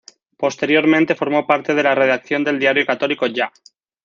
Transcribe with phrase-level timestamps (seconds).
[0.35, 3.51] Posteriormente formó parte de la redacción del diario católico "Ya".